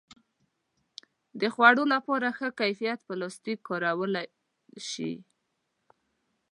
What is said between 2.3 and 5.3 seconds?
ښه کیفیت پلاستيک وکارول شي.